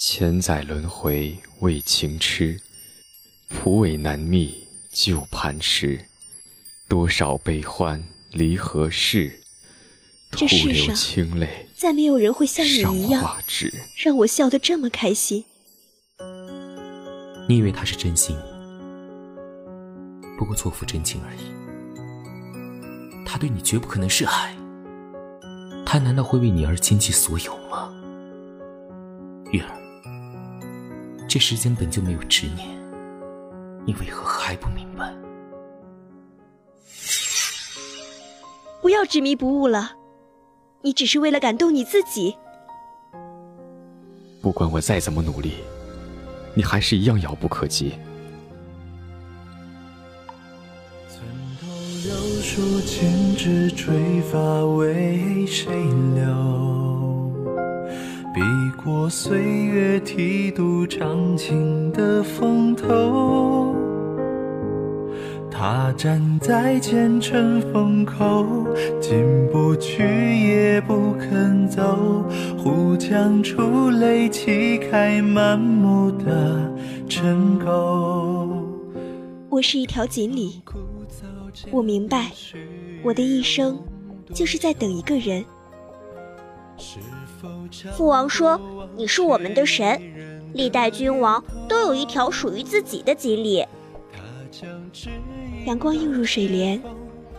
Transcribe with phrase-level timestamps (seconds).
[0.00, 2.60] 千载轮回为情痴，
[3.48, 6.06] 蒲苇难觅旧磐石。
[6.88, 9.40] 多少悲欢离合事，
[10.30, 11.66] 徒留清泪。
[11.74, 13.38] 再没有人会像你一样，
[13.96, 15.44] 让我笑得这么开心。
[17.48, 18.36] 你以为他是真心，
[20.38, 21.40] 不过错付真情而已。
[23.26, 24.56] 他对你绝不可能是爱，
[25.84, 27.92] 他难道会为你而倾其所有吗？
[29.50, 29.77] 月儿，
[31.28, 32.66] 这世间本就没有执念，
[33.84, 35.12] 你为何还不明白？
[38.80, 39.92] 不要执迷不悟了，
[40.80, 42.34] 你只是为了感动你自己。
[44.40, 45.56] 不管我再怎么努力，
[46.54, 47.92] 你还是一样遥不可及。
[53.76, 55.72] 垂发为谁
[56.14, 56.87] 留？
[58.88, 63.76] 笔过岁月，剃度长情的风头。
[65.50, 68.46] 他站在前尘风口，
[68.98, 69.22] 进
[69.52, 72.24] 不去也不肯走，
[72.56, 76.72] 忽将出泪，泣开满目的
[77.06, 78.48] 尘垢。
[79.50, 80.62] 我是一条锦鲤。
[81.70, 82.30] 我明白，
[83.02, 83.78] 我的一生
[84.32, 85.44] 就是在等一个人。
[87.96, 88.60] 父王说
[88.96, 90.00] ：“你是我们的神，
[90.54, 93.64] 历代君王都有一条属于自己的锦鲤。”
[95.66, 96.82] 阳光映入水帘，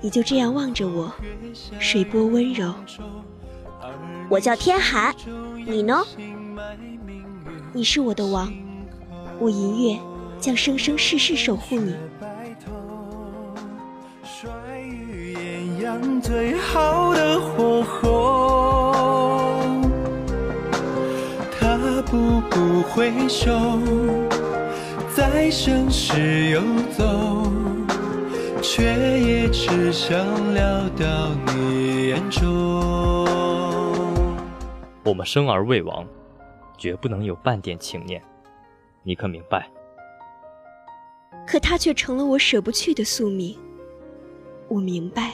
[0.00, 1.12] 你就这样望着我，
[1.78, 2.72] 水波温柔。
[4.28, 5.14] 我叫天寒，
[5.66, 6.02] 你呢？
[7.72, 8.52] 你是我的王，
[9.38, 9.98] 我银月
[10.38, 11.94] 将生生世世守护你。
[16.22, 18.51] 最好的火候，
[22.82, 23.78] 回首，
[25.14, 27.50] 在生世游走，
[28.60, 28.84] 却
[29.20, 30.18] 也只想
[30.52, 32.42] 聊到你眼中。
[35.04, 36.06] 我们生而为王，
[36.76, 38.22] 绝不能有半点情念，
[39.02, 39.70] 你可明白？
[41.46, 43.56] 可他却成了我舍不去的宿命。
[44.68, 45.32] 我明白。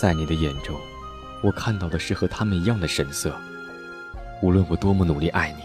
[0.00, 0.74] 在你的眼中，
[1.42, 3.34] 我看到的是和他们一样的神色。
[4.42, 5.62] 无论我多么努力爱你，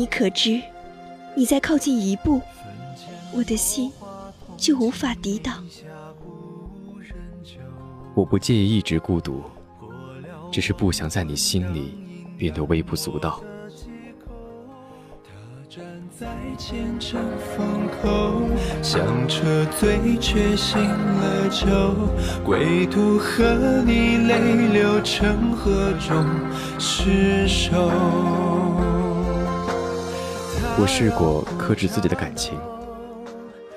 [0.00, 0.60] 你可知，
[1.34, 2.40] 你再靠近一步，
[3.32, 3.92] 我的心
[4.56, 5.64] 就无法抵挡。
[8.14, 9.42] 我不介意一直孤独，
[10.52, 11.98] 只是不想在你心里
[12.38, 13.42] 变得微不足道。
[16.20, 16.26] 在
[16.58, 18.42] 前尘风口，
[18.82, 21.66] 想撤醉却醒了酒，
[22.44, 26.26] 归途和你泪流成河中
[26.78, 27.90] 失守。
[30.78, 32.52] 我试过克制自己的感情，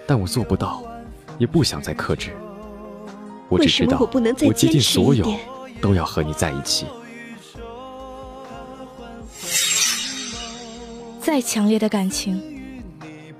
[0.05, 0.83] 但我做不到，
[1.37, 2.31] 也不想再克制。
[3.47, 4.05] 我只知道，
[4.45, 5.33] 我竭尽所有，
[5.79, 6.87] 都要和你在一起。
[11.25, 12.39] 再强烈的感情，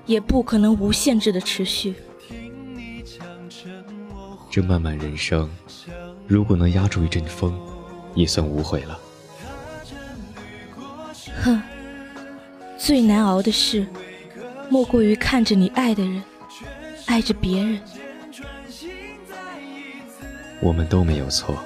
[0.06, 1.94] 也不可能无限制的持续。
[4.50, 5.48] 这漫漫人生，
[6.26, 7.56] 如果能压住一阵风，
[8.12, 8.98] 也算无悔了。
[11.44, 11.62] 哼，
[12.76, 13.86] 最难熬的事，
[14.68, 16.20] 莫过于看着你爱的人，
[17.06, 17.80] 爱着别人。
[20.60, 21.56] 我们都没有错。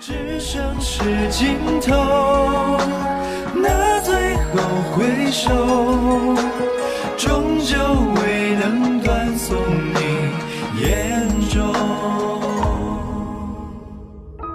[0.00, 2.80] 只剩是尽头。
[4.92, 5.50] 回首，
[7.16, 7.76] 终究
[8.16, 9.56] 未能断送
[9.92, 10.00] 你
[10.80, 11.62] 眼中。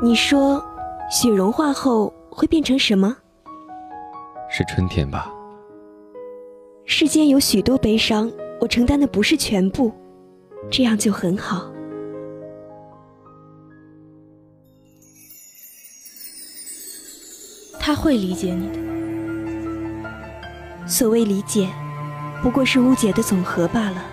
[0.02, 0.64] 你说，
[1.12, 3.16] 雪融化后会变成什么？
[4.50, 5.32] 是春天吧。
[6.86, 9.92] 世间有许多悲伤，我承担的不是全部，
[10.70, 11.72] 这样就很好。
[17.80, 18.81] 他会理解你的。
[20.92, 21.70] 所谓理解，
[22.44, 24.04] 不过是误解的总和罢了。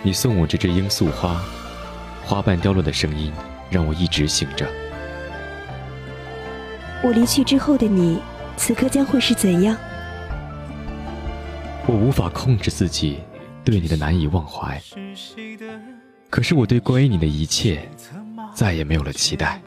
[0.00, 1.42] 你送我这只罂粟花，
[2.24, 3.32] 花瓣凋落的声音
[3.68, 4.64] 让我一直醒着。
[7.02, 8.20] 我离去之后的你，
[8.56, 9.76] 此刻将会是怎样？
[11.84, 13.18] 我无法控制自己
[13.64, 14.80] 对你的难以忘怀，
[16.30, 17.90] 可是我对关于你的一切，
[18.54, 19.60] 再也没有了期待。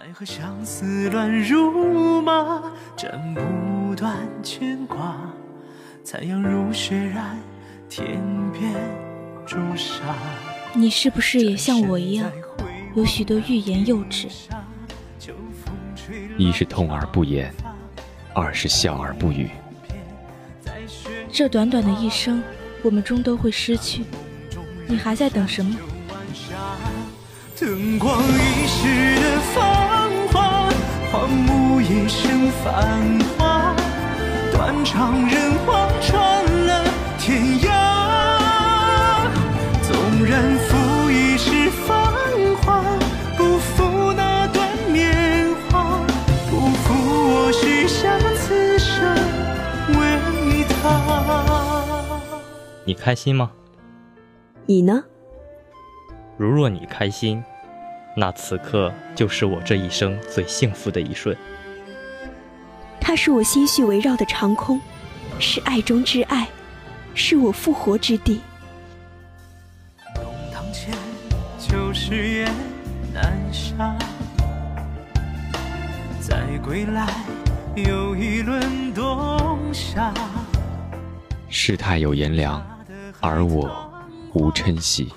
[0.00, 2.62] 奈何相思乱如麻，
[2.96, 5.14] 斩不断牵挂。
[6.02, 7.38] 残阳如血染
[7.86, 8.18] 天
[8.50, 8.72] 边
[9.46, 10.16] 朱砂
[10.72, 12.32] 你是不是也像我一样，
[12.94, 14.26] 有许多欲言又止？
[16.38, 17.52] 一是痛而不言，
[18.32, 19.50] 二是笑而不语。
[21.30, 22.42] 这短短的一生，
[22.82, 24.04] 我们终都会失去，
[24.86, 25.76] 你还在等什么？
[27.60, 29.89] 灯光一时的繁华，
[31.12, 33.74] 荒芜一生繁华，
[34.52, 36.84] 断肠人望穿了
[37.18, 37.66] 天涯。
[39.82, 42.14] 纵然负一世繁
[42.62, 42.80] 华，
[43.36, 45.98] 不负那段年华，
[46.48, 49.12] 不负我许下此生
[49.98, 52.20] 为他。
[52.84, 53.50] 你开心吗？
[54.64, 55.02] 你呢？
[56.36, 57.42] 如若你开心，
[58.16, 61.36] 那此刻就是我这一生最幸福的一瞬。
[63.00, 64.80] 它是我心绪围绕的长空，
[65.38, 66.46] 是爱中之爱，
[67.14, 68.40] 是我复活之地。
[70.52, 70.92] 堂前
[71.58, 72.52] 旧誓言
[73.14, 73.96] 难下，
[76.20, 77.06] 再归来
[77.76, 80.12] 又一轮冬夏。
[81.48, 82.64] 世态有炎凉，
[83.20, 83.90] 而我
[84.34, 85.12] 无嗔喜。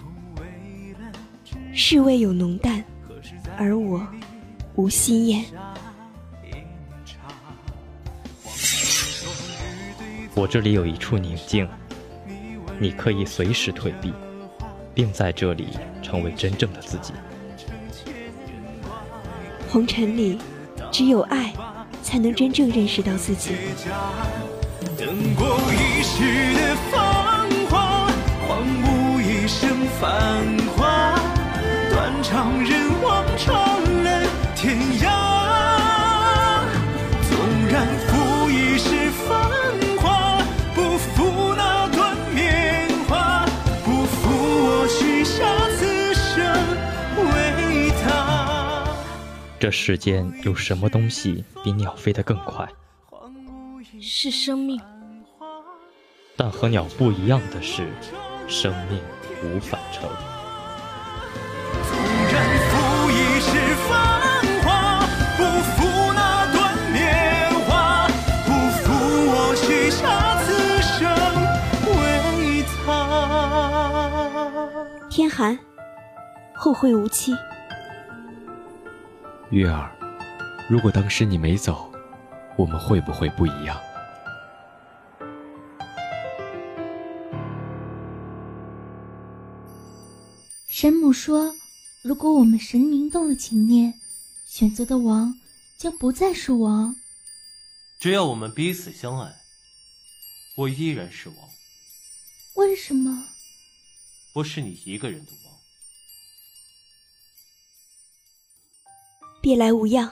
[1.75, 2.82] 世味有浓淡，
[3.57, 4.05] 而我
[4.75, 5.45] 无心厌。
[10.35, 11.67] 我这里有一处宁静，
[12.79, 14.11] 你可以随时退避，
[14.93, 17.13] 并在这里成为真正的自己。
[19.69, 20.39] 红尘里，
[20.91, 21.53] 只有爱，
[22.01, 23.51] 才能真正认识到自己。
[24.97, 28.07] 等过一世的繁华，
[28.47, 29.69] 荒芜一生
[29.99, 31.15] 繁华，
[31.91, 32.82] 断肠人
[49.63, 52.67] 这世间有什么东西比鸟飞得更快？
[54.01, 54.77] 是生命。
[56.35, 57.87] 但和鸟不一样的是，
[58.45, 58.99] 生命
[59.41, 60.03] 无返程。
[61.87, 61.97] 纵
[62.29, 64.19] 然负一世繁
[64.63, 64.99] 华，
[65.37, 68.05] 不负那段年华，
[68.43, 68.51] 不
[68.81, 68.91] 负
[69.31, 70.51] 我许下此
[70.81, 70.99] 生
[71.95, 72.01] 为
[72.83, 72.83] 他。
[75.09, 75.57] 天寒，
[76.53, 77.33] 后会无期。
[79.53, 79.95] 月儿，
[80.67, 81.91] 如果当时你没走，
[82.57, 83.79] 我们会不会不一样？
[90.67, 91.53] 神母说
[92.01, 93.93] ：“如果我们神明动了情念，
[94.43, 95.39] 选择的王
[95.77, 96.95] 将不再是王。
[97.99, 99.35] 只要我们彼此相爱，
[100.55, 101.37] 我依然是王。
[102.55, 103.27] 为什么？
[104.33, 105.52] 我是你一个人的王。
[109.43, 110.09] 别来无恙，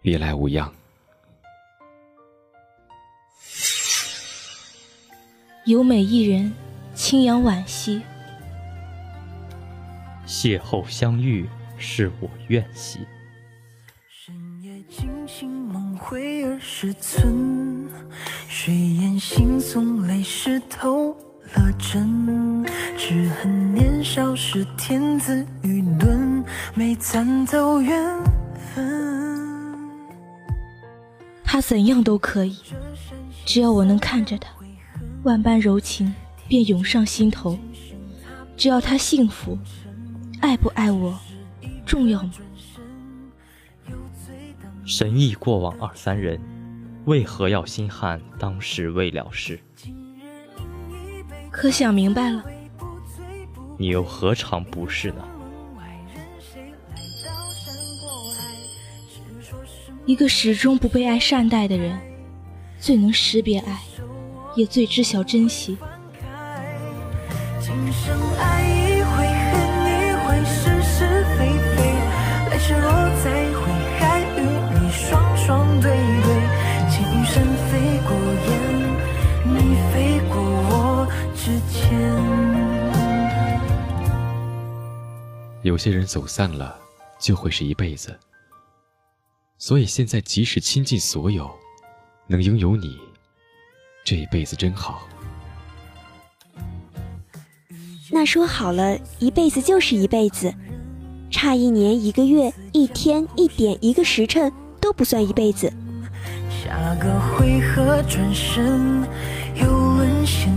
[0.00, 0.74] 别来无恙。
[5.64, 6.52] 有美一人，
[6.92, 8.02] 清扬惋惜。
[10.26, 11.48] 邂逅相遇，
[11.78, 13.06] 是我愿兮。
[14.08, 17.88] 深夜惊醒梦回儿时村，
[18.48, 21.12] 睡眼惺忪泪湿透
[21.54, 22.66] 了枕。
[22.98, 26.21] 只恨年少时天资愚钝，
[26.74, 28.24] 没参透缘
[28.74, 29.78] 分。
[31.44, 32.56] 他怎样都可以，
[33.44, 34.50] 只要我能看着他，
[35.22, 36.14] 万般柔情
[36.48, 37.58] 便涌上心头。
[38.56, 39.58] 只要他幸福。
[40.40, 41.16] 爱不爱我，
[41.86, 42.32] 重要吗？
[44.84, 46.40] 神意过往二三人，
[47.04, 48.20] 为何要心寒？
[48.40, 49.60] 当时未了事，
[51.48, 52.42] 可想明白了。
[53.78, 55.22] 你又何尝不是呢？
[60.12, 61.98] 一个始终不被爱善待的人，
[62.78, 63.80] 最能识别爱，
[64.54, 65.78] 也最知晓珍惜。
[67.58, 69.56] 今生爱一回，恨
[69.88, 71.82] 一回，是是非非，
[72.50, 72.92] 来世若
[73.24, 73.64] 再会，
[73.98, 74.38] 还与
[74.74, 76.28] 你双双对对。
[76.90, 78.12] 情深飞过
[78.44, 78.52] 眼，
[79.46, 79.56] 你
[79.94, 80.36] 飞过
[80.68, 81.80] 我之间。
[85.62, 86.78] 有些人走散了，
[87.18, 88.14] 就会是一辈子。
[89.64, 91.48] 所以现在，即使倾尽所有，
[92.26, 92.98] 能拥有你，
[94.04, 95.06] 这一辈子真好。
[98.10, 100.52] 那说好了，一辈子就是一辈子，
[101.30, 105.72] 差一年、一个月、一天、一点、一个时辰都不算一辈子。
[106.50, 109.06] 下个回合转身，
[109.54, 110.50] 又沦陷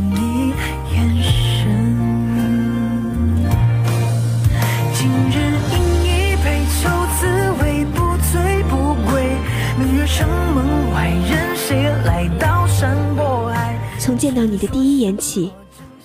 [10.15, 13.77] 城门外，任谁来到山过海。
[14.00, 15.51] 从见到你的第一眼起，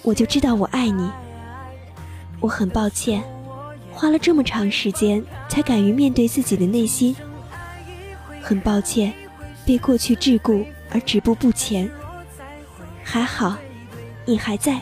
[0.02, 1.08] 我就知道我爱你。
[2.40, 3.22] 我很抱歉，
[3.92, 7.14] 花了这么长时间才敢于面对自己的内心。
[8.42, 9.14] 很抱歉，
[9.64, 11.88] 被过去桎梏而止步不前。
[13.04, 13.56] 还好，
[14.26, 14.80] 你还在。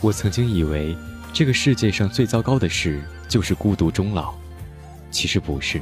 [0.00, 0.96] 我曾经以为，
[1.30, 4.32] 这个世界上最糟糕的事就是孤独终老。
[5.12, 5.80] 其实不是。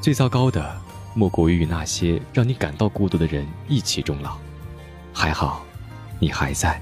[0.00, 0.76] 最糟糕的，
[1.14, 4.36] 莫过于与那些让你感到孤独的人一起终老。
[5.12, 5.64] 还好，
[6.18, 6.80] 你还在。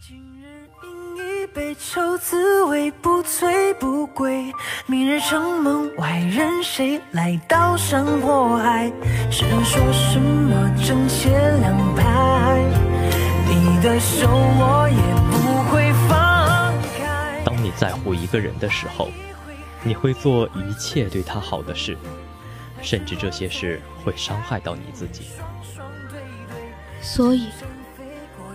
[0.00, 4.52] 今日饮一杯愁滋味不醉不归，
[4.86, 8.92] 明日城门外人谁来刀山火海？
[9.30, 12.62] 只能说什么正邪两派，
[13.48, 14.96] 你的手我也
[15.30, 15.37] 不。
[17.58, 19.08] 当你在乎一个人的时候，
[19.82, 21.98] 你会做一切对他好的事，
[22.80, 25.24] 甚至这些事会伤害到你自己。
[27.02, 27.48] 所以，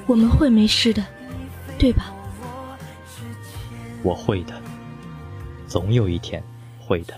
[0.07, 1.05] 我们会没事的，
[1.77, 2.13] 对吧？
[4.03, 4.53] 我会的，
[5.67, 6.41] 总有一天
[6.79, 7.13] 会的。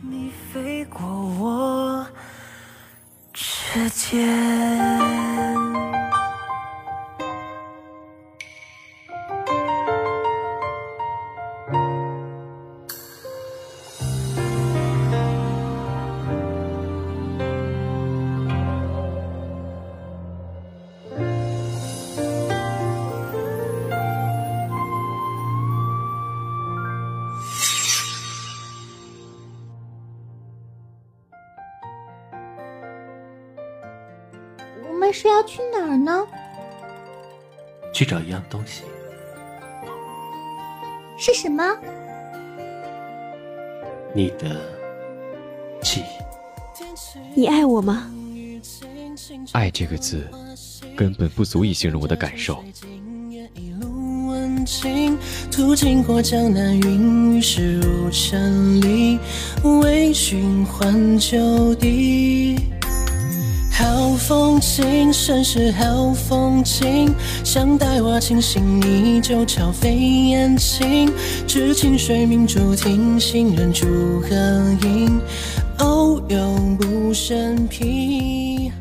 [0.00, 2.06] 你飞过我
[3.34, 3.86] 指
[35.08, 35.12] 尖。
[35.12, 36.26] 是要去哪儿呢？
[37.92, 38.82] 去找一样东西。
[41.16, 41.64] 是什么？
[44.14, 44.60] 你的
[45.82, 46.04] 记忆。
[47.34, 48.10] 你爱我吗？
[49.52, 50.28] 爱这个字，
[50.96, 52.62] 根本不足以形容我的感受。
[55.50, 57.40] 途经过江南云雨，
[58.80, 59.18] 里，
[59.80, 62.77] 为寻欢旧地。
[64.18, 71.08] 好风景，盛世好风景，想带我清醒，你就悄飞燕青。
[71.46, 73.86] 知青水明珠听，行人逐
[74.22, 74.34] 合
[74.82, 75.20] 影，
[75.78, 78.72] 偶永不生僻。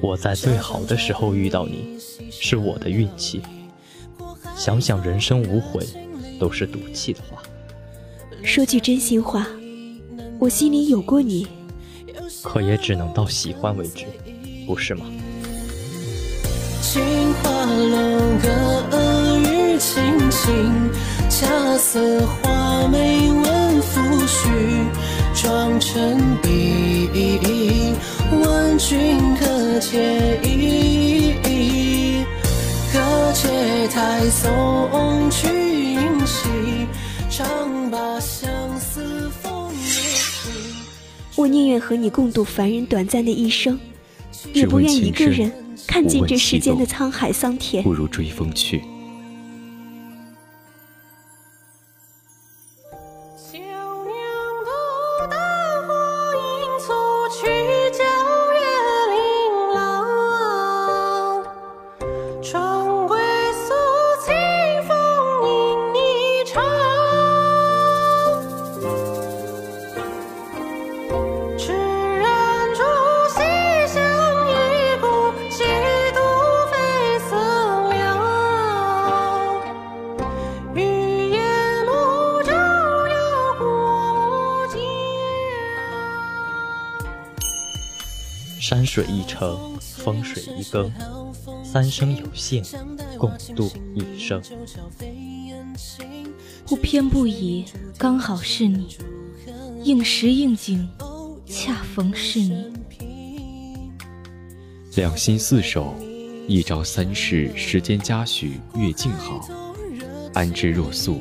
[0.00, 1.98] 我在最好的时候遇到你，
[2.30, 3.42] 是我的运气。
[4.56, 5.86] 想想人生无悔，
[6.38, 7.42] 都是赌气的话。
[8.42, 9.46] 说句真心话，
[10.38, 11.46] 我心里有过你，
[12.42, 14.06] 可也只能到喜欢为止。
[14.70, 15.04] 不是吗？
[16.80, 17.02] 青
[17.42, 18.48] 花楼歌
[19.40, 20.48] 语轻轻，
[21.28, 24.48] 恰似画眉问夫婿，
[25.34, 27.08] 妆成笔，
[28.30, 31.34] 问君可解意？
[32.92, 35.48] 可解太松曲
[35.94, 36.48] 音起，
[37.28, 38.48] 唱罢相
[38.78, 39.80] 思风月
[40.14, 40.52] 情。
[41.34, 43.76] 我宁愿和你共度凡人短暂的一生。
[44.52, 45.50] 也不愿一个人
[45.86, 47.82] 看尽这世间的沧海桑田。
[47.82, 48.82] 不如追风去。
[71.60, 71.89] 山
[88.92, 90.90] 水一程，风水一更，
[91.62, 92.60] 三生有幸，
[93.16, 94.42] 共度一生。
[96.66, 97.64] 不偏不倚，
[97.96, 98.88] 刚好是你；
[99.84, 100.88] 应时应景，
[101.46, 102.72] 恰逢是你。
[104.96, 105.94] 两心似手，
[106.48, 109.48] 一朝三世，时间嘉许，月静好，
[110.34, 111.20] 安之若素。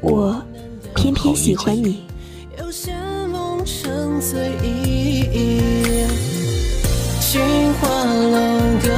[0.00, 0.42] 我
[0.96, 2.02] 偏偏喜欢你。
[7.30, 7.42] 杏
[7.74, 8.88] 花楼歌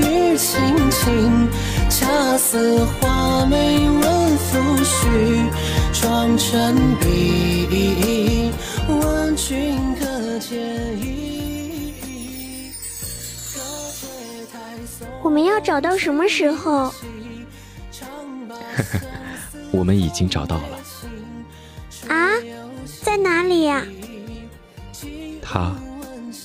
[0.00, 1.48] 语轻轻，
[1.88, 5.48] 恰似画眉问夫婿，
[5.92, 8.50] 妆成笔，
[8.88, 10.56] 问君可解
[10.96, 12.72] 意？
[15.22, 16.86] 我们要找到什么时候？
[16.88, 16.92] 呵
[18.92, 19.00] 呵，
[19.70, 20.85] 我们已经找到了。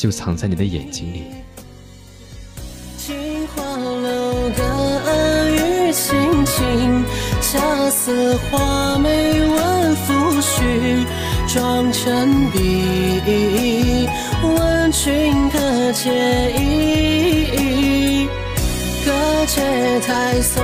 [0.02, 1.26] 就藏在你的眼睛里。
[2.98, 3.16] 青
[3.50, 4.64] 花楼歌
[5.52, 7.06] 雨轻轻，
[7.40, 11.06] 恰似画眉问抚须，
[11.48, 14.10] 妆成笔，
[14.42, 18.28] 问君可解意？
[19.06, 20.64] 可解太松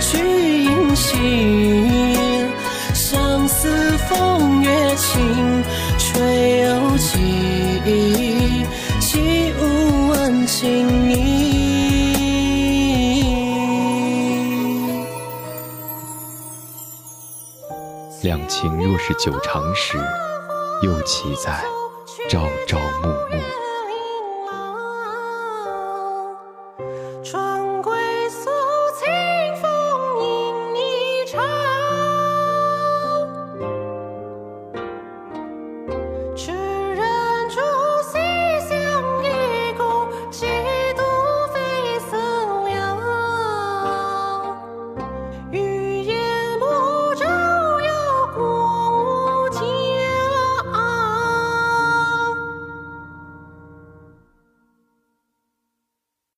[0.00, 2.50] 曲音行，
[2.92, 3.68] 相思
[4.08, 5.62] 风月情，
[5.96, 8.27] 吹又，起
[10.60, 11.14] 请你。
[18.24, 19.96] 两情若是久长时，
[20.82, 21.62] 又岂在
[22.28, 23.37] 朝朝暮暮。